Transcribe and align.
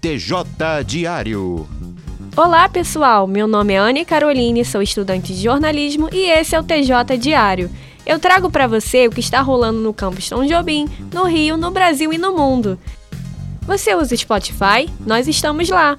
TJ 0.00 0.84
Diário. 0.84 1.66
Olá, 2.36 2.68
pessoal. 2.68 3.26
Meu 3.26 3.46
nome 3.46 3.72
é 3.72 3.78
Anne 3.78 4.04
Caroline, 4.04 4.64
sou 4.64 4.82
estudante 4.82 5.34
de 5.34 5.42
jornalismo 5.42 6.08
e 6.12 6.28
esse 6.30 6.54
é 6.54 6.60
o 6.60 6.62
TJ 6.62 7.16
Diário. 7.18 7.70
Eu 8.04 8.18
trago 8.18 8.50
para 8.50 8.66
você 8.66 9.06
o 9.06 9.10
que 9.10 9.20
está 9.20 9.40
rolando 9.40 9.80
no 9.80 9.94
campus 9.94 10.28
São 10.28 10.46
Jobim, 10.46 10.86
no 11.12 11.24
Rio, 11.24 11.56
no 11.56 11.70
Brasil 11.70 12.12
e 12.12 12.18
no 12.18 12.36
mundo. 12.36 12.78
Você 13.62 13.94
usa 13.94 14.16
Spotify? 14.16 14.88
Nós 15.00 15.26
estamos 15.26 15.68
lá. 15.68 15.98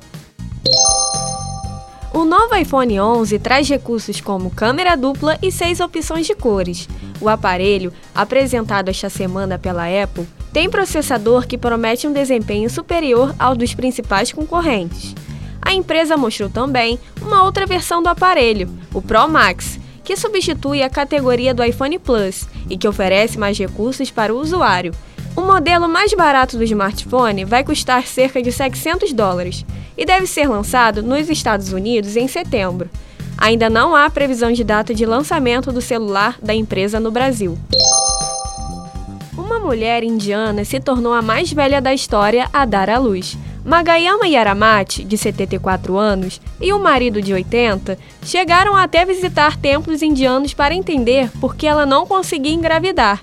O 2.14 2.23
novo 2.23 2.55
iPhone 2.55 3.00
11 3.00 3.39
traz 3.39 3.68
recursos 3.68 4.21
como 4.21 4.52
câmera 4.52 4.95
dupla 4.95 5.38
e 5.41 5.52
seis 5.52 5.79
opções 5.79 6.25
de 6.25 6.36
cores. 6.36 6.88
O 7.20 7.27
aparelho, 7.27 7.91
apresentado 8.14 8.89
esta 8.89 9.09
semana 9.09 9.57
pela 9.57 9.86
Apple, 9.86 10.27
tem 10.58 10.71
processador 10.71 11.46
que 11.46 11.55
promete 11.55 12.07
um 12.07 12.11
desempenho 12.11 12.68
superior 12.68 13.32
ao 13.38 13.56
dos 13.56 13.75
principais 13.75 14.32
concorrentes. 14.32 15.14
A 15.61 15.71
empresa 15.71 16.18
mostrou 16.18 16.50
também 16.50 16.97
uma 17.21 17.43
outra 17.43 17.68
versão 17.68 18.02
do 18.02 18.10
aparelho, 18.10 18.68
o 18.92 19.00
Pro 19.00 19.28
Max, 19.28 19.80
que 20.04 20.18
substitui 20.18 20.82
a 20.82 20.89
categoria 20.89 21.54
do 21.54 21.64
iPhone 21.64 22.00
Plus 22.00 22.47
e 22.68 22.75
que 22.75 22.88
oferece 22.88 23.38
mais 23.38 23.56
recursos 23.56 24.10
para 24.10 24.33
o 24.33 24.39
usuário. 24.39 24.96
O 25.36 25.42
modelo 25.42 25.88
mais 25.88 26.11
barato 26.16 26.58
do 26.58 26.64
smartphone 26.64 27.46
vai 27.46 27.64
custar 27.64 28.08
cerca 28.08 28.42
de 28.42 28.52
700 28.52 29.14
dólares 29.14 29.64
e 29.96 30.05
deve 30.05 30.25
ser 30.25 30.50
lançado 30.50 31.04
nos 31.04 31.30
Estados 31.30 31.71
Unidos 31.71 32.16
em 32.16 32.28
setembro. 32.28 32.89
Ainda 33.38 33.69
não 33.69 33.95
há 33.95 34.09
previsão 34.09 34.52
de 34.52 34.64
data 34.64 34.92
de 34.92 35.05
lançamento 35.05 35.72
do 35.72 35.81
celular 35.81 36.39
da 36.42 36.55
empresa 36.55 37.00
no 37.00 37.11
Brasil. 37.11 37.55
Mulher 39.67 40.02
indiana 40.02 40.64
se 40.64 40.80
tornou 40.80 41.12
a 41.12 41.22
mais 41.22 41.52
velha 41.52 41.81
da 41.81 41.94
história 41.94 42.50
a 42.53 42.64
dar 42.64 42.89
à 42.89 42.98
luz. 42.98 43.38
Magayama 43.66 44.25
Yaramati, 44.25 45.03
de 45.03 45.17
74 45.17 45.97
anos, 45.97 46.39
e 46.61 46.72
o 46.72 46.80
marido 46.80 47.22
de 47.22 47.33
80 47.33 48.00
chegaram 48.23 48.78
até 48.78 49.03
visitar 49.03 49.58
templos 49.58 50.02
indianos 50.02 50.53
para 50.53 50.73
entender 50.73 51.30
por 51.41 51.53
que 51.53 51.67
ela 51.67 51.86
não 51.86 52.08
conseguia 52.08 52.53
engravidar. 52.53 53.19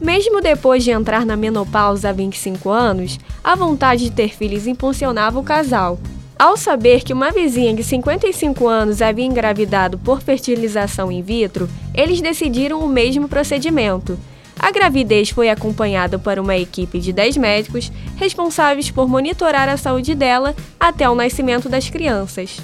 Mesmo 0.00 0.40
depois 0.40 0.84
de 0.84 0.92
entrar 0.92 1.26
na 1.26 1.36
menopausa 1.36 2.10
há 2.10 2.12
25 2.12 2.70
anos, 2.70 3.18
a 3.42 3.56
vontade 3.56 4.04
de 4.04 4.12
ter 4.12 4.28
filhos 4.28 4.68
impulsionava 4.68 5.40
o 5.40 5.42
casal. 5.42 5.98
Ao 6.38 6.56
saber 6.56 7.02
que 7.02 7.12
uma 7.12 7.32
vizinha 7.32 7.74
de 7.74 7.82
55 7.82 8.68
anos 8.68 9.02
havia 9.02 9.24
engravidado 9.24 9.98
por 9.98 10.20
fertilização 10.20 11.10
in 11.10 11.22
vitro, 11.22 11.68
eles 11.92 12.20
decidiram 12.20 12.78
o 12.84 12.88
mesmo 12.88 13.28
procedimento. 13.28 14.16
A 14.58 14.70
gravidez 14.70 15.30
foi 15.30 15.48
acompanhada 15.48 16.18
por 16.18 16.38
uma 16.38 16.56
equipe 16.56 16.98
de 16.98 17.12
10 17.12 17.36
médicos 17.36 17.92
responsáveis 18.16 18.90
por 18.90 19.08
monitorar 19.08 19.68
a 19.68 19.76
saúde 19.76 20.14
dela 20.14 20.54
até 20.78 21.08
o 21.08 21.14
nascimento 21.14 21.68
das 21.68 21.88
crianças. 21.88 22.58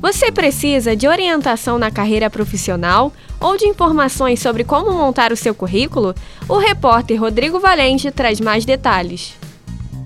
Você 0.00 0.32
precisa 0.32 0.96
de 0.96 1.06
orientação 1.06 1.78
na 1.78 1.90
carreira 1.90 2.30
profissional 2.30 3.12
ou 3.38 3.56
de 3.56 3.66
informações 3.66 4.40
sobre 4.40 4.64
como 4.64 4.92
montar 4.92 5.32
o 5.32 5.36
seu 5.36 5.54
currículo? 5.54 6.14
O 6.48 6.58
repórter 6.58 7.20
Rodrigo 7.20 7.60
Valente 7.60 8.10
traz 8.10 8.40
mais 8.40 8.64
detalhes. 8.64 9.34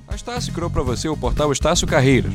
A 0.09 0.15
Estácio 0.15 0.53
criou 0.53 0.71
para 0.71 0.83
você 0.83 1.09
o 1.09 1.17
portal 1.17 1.53
Estácio 1.53 1.87
Carreiras. 1.87 2.33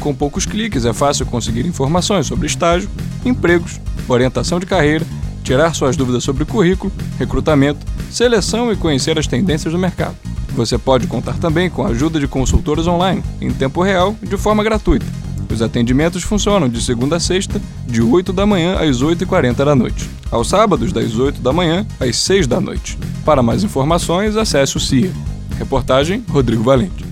Com 0.00 0.14
poucos 0.14 0.44
cliques 0.44 0.84
é 0.84 0.92
fácil 0.92 1.26
conseguir 1.26 1.66
informações 1.66 2.26
sobre 2.26 2.46
estágio, 2.46 2.90
empregos, 3.24 3.80
orientação 4.08 4.58
de 4.58 4.66
carreira, 4.66 5.06
tirar 5.44 5.74
suas 5.74 5.96
dúvidas 5.96 6.24
sobre 6.24 6.44
currículo, 6.44 6.90
recrutamento, 7.18 7.86
seleção 8.10 8.72
e 8.72 8.76
conhecer 8.76 9.18
as 9.18 9.26
tendências 9.26 9.72
do 9.72 9.78
mercado. 9.78 10.16
Você 10.54 10.78
pode 10.78 11.06
contar 11.06 11.34
também 11.34 11.68
com 11.68 11.84
a 11.84 11.88
ajuda 11.88 12.18
de 12.18 12.26
consultores 12.26 12.86
online, 12.86 13.22
em 13.40 13.52
tempo 13.52 13.82
real 13.82 14.16
de 14.22 14.36
forma 14.36 14.64
gratuita. 14.64 15.06
Os 15.52 15.62
atendimentos 15.62 16.24
funcionam 16.24 16.68
de 16.68 16.82
segunda 16.82 17.16
a 17.16 17.20
sexta, 17.20 17.60
de 17.86 18.02
8 18.02 18.32
da 18.32 18.44
manhã 18.46 18.76
às 18.76 19.02
8h40 19.02 19.54
da 19.64 19.74
noite. 19.74 20.10
Aos 20.30 20.48
sábados, 20.48 20.92
das 20.92 21.16
8 21.16 21.40
da 21.40 21.52
manhã 21.52 21.86
às 22.00 22.16
6 22.16 22.46
da 22.46 22.60
noite. 22.60 22.98
Para 23.24 23.42
mais 23.42 23.62
informações, 23.62 24.36
acesse 24.36 24.76
o 24.76 24.80
CIA. 24.80 25.12
Reportagem 25.58 26.24
Rodrigo 26.28 26.64
Valente. 26.64 27.04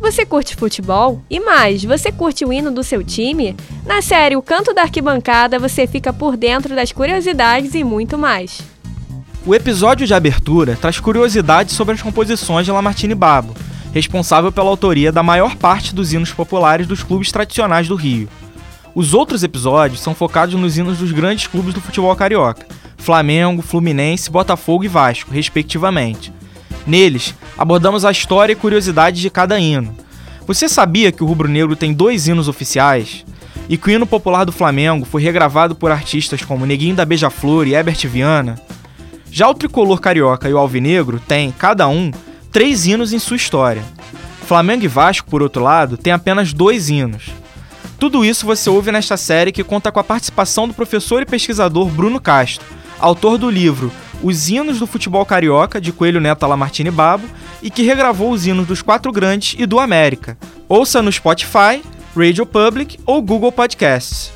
Você 0.00 0.24
curte 0.24 0.56
futebol? 0.56 1.22
E 1.28 1.38
mais, 1.38 1.84
você 1.84 2.10
curte 2.10 2.42
o 2.46 2.52
hino 2.52 2.70
do 2.70 2.82
seu 2.82 3.04
time? 3.04 3.54
Na 3.90 4.00
série 4.00 4.36
O 4.36 4.40
Canto 4.40 4.72
da 4.72 4.82
Arquibancada 4.82 5.58
você 5.58 5.84
fica 5.84 6.12
por 6.12 6.36
dentro 6.36 6.76
das 6.76 6.92
curiosidades 6.92 7.74
e 7.74 7.82
muito 7.82 8.16
mais. 8.16 8.62
O 9.44 9.52
episódio 9.52 10.06
de 10.06 10.14
abertura 10.14 10.78
traz 10.80 11.00
curiosidades 11.00 11.74
sobre 11.74 11.96
as 11.96 12.00
composições 12.00 12.64
de 12.64 12.70
Lamartine 12.70 13.16
Babo, 13.16 13.52
responsável 13.92 14.52
pela 14.52 14.70
autoria 14.70 15.10
da 15.10 15.24
maior 15.24 15.56
parte 15.56 15.92
dos 15.92 16.12
hinos 16.12 16.32
populares 16.32 16.86
dos 16.86 17.02
clubes 17.02 17.32
tradicionais 17.32 17.88
do 17.88 17.96
Rio. 17.96 18.28
Os 18.94 19.12
outros 19.12 19.42
episódios 19.42 20.00
são 20.00 20.14
focados 20.14 20.54
nos 20.54 20.78
hinos 20.78 20.98
dos 20.98 21.10
grandes 21.10 21.48
clubes 21.48 21.74
do 21.74 21.80
futebol 21.80 22.14
carioca: 22.14 22.68
Flamengo, 22.96 23.60
Fluminense, 23.60 24.30
Botafogo 24.30 24.84
e 24.84 24.88
Vasco, 24.88 25.32
respectivamente. 25.32 26.32
Neles, 26.86 27.34
abordamos 27.58 28.04
a 28.04 28.12
história 28.12 28.52
e 28.52 28.56
curiosidades 28.56 29.20
de 29.20 29.30
cada 29.30 29.58
hino. 29.58 29.92
Você 30.46 30.68
sabia 30.68 31.10
que 31.10 31.24
o 31.24 31.26
rubro-negro 31.26 31.74
tem 31.74 31.92
dois 31.92 32.28
hinos 32.28 32.46
oficiais? 32.46 33.24
E 33.70 33.78
que 33.78 33.86
o 33.86 33.90
hino 33.92 34.04
popular 34.04 34.42
do 34.42 34.50
Flamengo 34.50 35.06
foi 35.06 35.22
regravado 35.22 35.76
por 35.76 35.92
artistas 35.92 36.42
como 36.42 36.66
Neguinho 36.66 36.96
da 36.96 37.04
Beija-Flor 37.04 37.68
e 37.68 37.74
Herbert 37.74 38.04
Viana? 38.08 38.60
Já 39.30 39.48
o 39.48 39.54
tricolor 39.54 40.00
carioca 40.00 40.48
e 40.48 40.52
o 40.52 40.58
alvinegro 40.58 41.20
têm, 41.20 41.52
cada 41.52 41.86
um, 41.86 42.10
três 42.50 42.84
hinos 42.84 43.12
em 43.12 43.20
sua 43.20 43.36
história. 43.36 43.84
Flamengo 44.44 44.84
e 44.84 44.88
Vasco, 44.88 45.30
por 45.30 45.40
outro 45.40 45.62
lado, 45.62 45.96
têm 45.96 46.12
apenas 46.12 46.52
dois 46.52 46.90
hinos. 46.90 47.30
Tudo 47.96 48.24
isso 48.24 48.44
você 48.44 48.68
ouve 48.68 48.90
nesta 48.90 49.16
série 49.16 49.52
que 49.52 49.62
conta 49.62 49.92
com 49.92 50.00
a 50.00 50.04
participação 50.04 50.66
do 50.66 50.74
professor 50.74 51.22
e 51.22 51.26
pesquisador 51.26 51.86
Bruno 51.90 52.20
Castro, 52.20 52.66
autor 52.98 53.38
do 53.38 53.48
livro 53.48 53.92
Os 54.20 54.48
Hinos 54.48 54.80
do 54.80 54.86
Futebol 54.86 55.24
Carioca, 55.24 55.80
de 55.80 55.92
Coelho 55.92 56.20
Neto 56.20 56.44
Lamartine 56.44 56.90
Babo, 56.90 57.28
e 57.62 57.70
que 57.70 57.84
regravou 57.84 58.32
os 58.32 58.48
hinos 58.48 58.66
dos 58.66 58.82
quatro 58.82 59.12
grandes 59.12 59.54
e 59.56 59.64
do 59.64 59.78
América. 59.78 60.36
Ouça 60.68 61.00
no 61.00 61.12
Spotify, 61.12 61.80
Radio 62.14 62.44
Public 62.44 62.98
ou 63.06 63.22
Google 63.22 63.52
Podcasts. 63.52 64.32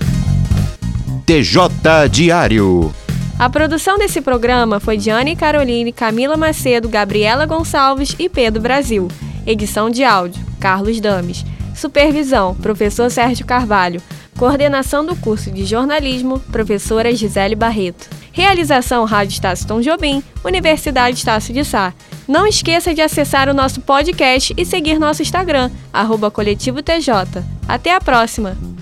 TJ 1.26 2.08
Diário. 2.08 2.94
A 3.36 3.50
produção 3.50 3.98
desse 3.98 4.20
programa 4.20 4.78
foi 4.78 4.96
de 4.96 5.10
Anne 5.10 5.34
Caroline, 5.34 5.92
Camila 5.92 6.36
Macedo, 6.36 6.88
Gabriela 6.88 7.46
Gonçalves 7.46 8.14
e 8.16 8.28
Pedro 8.28 8.62
Brasil. 8.62 9.08
Edição 9.44 9.90
de 9.90 10.04
áudio, 10.04 10.40
Carlos 10.60 11.00
Dames. 11.00 11.44
Supervisão, 11.74 12.54
professor 12.54 13.10
Sérgio 13.10 13.44
Carvalho. 13.44 14.00
Coordenação 14.38 15.04
do 15.04 15.16
curso 15.16 15.50
de 15.50 15.64
jornalismo, 15.64 16.38
professora 16.38 17.14
Gisele 17.14 17.56
Barreto. 17.56 18.08
Realização 18.30 19.04
Rádio 19.04 19.32
Estácio 19.32 19.66
Tom 19.66 19.80
Jobim, 19.80 20.22
Universidade 20.44 21.16
Estácio 21.16 21.52
de 21.52 21.64
Sá. 21.64 21.92
Não 22.26 22.46
esqueça 22.46 22.94
de 22.94 23.02
acessar 23.02 23.48
o 23.48 23.54
nosso 23.54 23.80
podcast 23.80 24.54
e 24.56 24.64
seguir 24.64 24.98
nosso 24.98 25.22
Instagram, 25.22 25.70
arroba 25.92 26.30
Coletivo 26.30 26.82
TJ. 26.82 27.42
Até 27.68 27.94
a 27.94 28.00
próxima! 28.00 28.73